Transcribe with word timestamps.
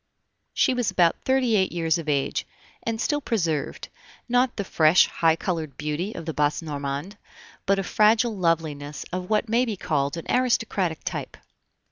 She 0.55 0.73
was 0.73 0.89
about 0.89 1.21
thirty 1.25 1.55
eight 1.55 1.71
years 1.71 1.99
of 1.99 2.09
age, 2.09 2.47
and 2.81 2.99
still 2.99 3.21
preserved, 3.21 3.89
not 4.27 4.55
the 4.55 4.63
fresh, 4.63 5.05
high 5.05 5.35
colored 5.35 5.77
beauty 5.77 6.15
of 6.15 6.25
the 6.25 6.33
Basse 6.33 6.63
Normandes, 6.63 7.17
but 7.67 7.77
a 7.77 7.83
fragile 7.83 8.35
loveliness 8.35 9.05
of 9.13 9.29
what 9.29 9.47
may 9.47 9.63
be 9.63 9.77
called 9.77 10.17
an 10.17 10.25
aristocratic 10.27 11.03
type. 11.03 11.37